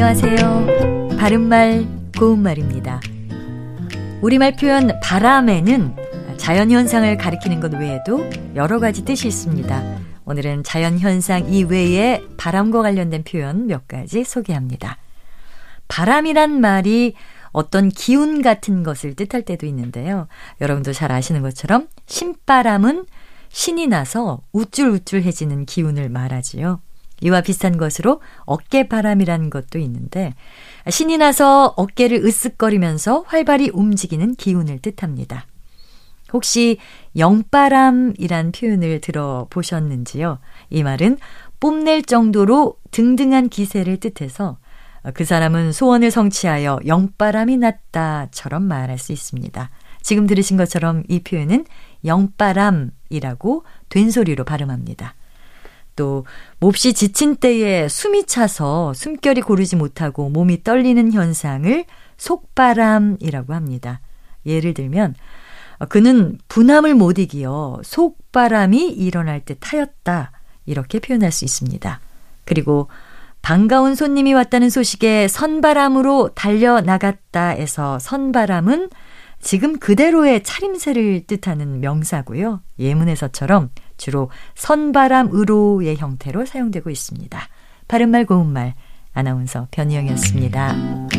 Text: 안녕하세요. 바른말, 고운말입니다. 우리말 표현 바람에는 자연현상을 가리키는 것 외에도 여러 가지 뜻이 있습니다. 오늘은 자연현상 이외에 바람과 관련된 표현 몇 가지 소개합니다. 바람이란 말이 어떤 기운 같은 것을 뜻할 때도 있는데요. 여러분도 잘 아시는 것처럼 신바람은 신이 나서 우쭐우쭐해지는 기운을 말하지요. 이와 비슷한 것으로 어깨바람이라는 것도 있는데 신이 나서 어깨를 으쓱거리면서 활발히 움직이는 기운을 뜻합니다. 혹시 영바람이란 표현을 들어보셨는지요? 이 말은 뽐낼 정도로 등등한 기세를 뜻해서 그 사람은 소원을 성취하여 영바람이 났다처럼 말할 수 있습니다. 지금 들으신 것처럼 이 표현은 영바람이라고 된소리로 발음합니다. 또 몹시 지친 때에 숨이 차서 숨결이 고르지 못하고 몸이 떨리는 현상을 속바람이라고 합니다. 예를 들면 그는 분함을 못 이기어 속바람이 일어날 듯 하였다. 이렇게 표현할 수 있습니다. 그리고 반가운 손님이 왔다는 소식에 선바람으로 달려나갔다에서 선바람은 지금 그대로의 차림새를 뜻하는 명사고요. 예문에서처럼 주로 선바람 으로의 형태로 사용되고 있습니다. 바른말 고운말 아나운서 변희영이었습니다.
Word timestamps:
안녕하세요. 0.00 1.16
바른말, 1.18 1.84
고운말입니다. 2.16 3.00
우리말 4.22 4.54
표현 4.54 4.92
바람에는 5.02 5.96
자연현상을 6.36 7.16
가리키는 7.16 7.58
것 7.58 7.74
외에도 7.74 8.20
여러 8.54 8.78
가지 8.78 9.04
뜻이 9.04 9.26
있습니다. 9.26 9.98
오늘은 10.24 10.62
자연현상 10.62 11.52
이외에 11.52 12.22
바람과 12.36 12.82
관련된 12.82 13.24
표현 13.24 13.66
몇 13.66 13.88
가지 13.88 14.22
소개합니다. 14.22 14.98
바람이란 15.88 16.60
말이 16.60 17.14
어떤 17.50 17.88
기운 17.88 18.40
같은 18.40 18.84
것을 18.84 19.16
뜻할 19.16 19.42
때도 19.42 19.66
있는데요. 19.66 20.28
여러분도 20.60 20.92
잘 20.92 21.10
아시는 21.10 21.42
것처럼 21.42 21.88
신바람은 22.06 23.06
신이 23.48 23.88
나서 23.88 24.42
우쭐우쭐해지는 24.52 25.66
기운을 25.66 26.08
말하지요. 26.08 26.82
이와 27.20 27.40
비슷한 27.40 27.76
것으로 27.76 28.20
어깨바람이라는 28.44 29.50
것도 29.50 29.78
있는데 29.78 30.34
신이 30.88 31.18
나서 31.18 31.74
어깨를 31.76 32.22
으쓱거리면서 32.22 33.24
활발히 33.26 33.70
움직이는 33.72 34.34
기운을 34.34 34.78
뜻합니다. 34.80 35.46
혹시 36.32 36.78
영바람이란 37.16 38.52
표현을 38.52 39.00
들어보셨는지요? 39.00 40.38
이 40.70 40.82
말은 40.82 41.18
뽐낼 41.60 42.02
정도로 42.02 42.76
등등한 42.90 43.48
기세를 43.48 43.98
뜻해서 43.98 44.58
그 45.14 45.24
사람은 45.24 45.72
소원을 45.72 46.10
성취하여 46.10 46.80
영바람이 46.86 47.56
났다처럼 47.56 48.62
말할 48.62 48.98
수 48.98 49.12
있습니다. 49.12 49.70
지금 50.02 50.26
들으신 50.26 50.56
것처럼 50.56 51.02
이 51.08 51.20
표현은 51.20 51.64
영바람이라고 52.04 53.64
된소리로 53.88 54.44
발음합니다. 54.44 55.14
또 55.98 56.24
몹시 56.60 56.94
지친 56.94 57.34
때에 57.34 57.88
숨이 57.88 58.26
차서 58.26 58.94
숨결이 58.94 59.40
고르지 59.40 59.74
못하고 59.74 60.30
몸이 60.30 60.62
떨리는 60.62 61.12
현상을 61.12 61.84
속바람이라고 62.16 63.52
합니다. 63.52 64.00
예를 64.46 64.74
들면 64.74 65.16
그는 65.88 66.38
분함을 66.46 66.94
못 66.94 67.18
이기어 67.18 67.80
속바람이 67.82 68.90
일어날 68.90 69.44
듯 69.44 69.58
하였다. 69.60 70.30
이렇게 70.66 71.00
표현할 71.00 71.32
수 71.32 71.44
있습니다. 71.44 72.00
그리고 72.44 72.88
반가운 73.42 73.96
손님이 73.96 74.34
왔다는 74.34 74.70
소식에 74.70 75.26
선바람으로 75.26 76.30
달려나갔다에서 76.36 77.98
선바람은 77.98 78.90
지금 79.40 79.78
그대로의 79.78 80.44
차림새를 80.44 81.26
뜻하는 81.26 81.80
명사고요. 81.80 82.60
예문에서처럼 82.78 83.70
주로 83.98 84.30
선바람 84.54 85.34
으로의 85.34 85.96
형태로 85.96 86.46
사용되고 86.46 86.88
있습니다. 86.88 87.38
바른말 87.86 88.24
고운말 88.24 88.74
아나운서 89.12 89.68
변희영이었습니다. 89.70 91.17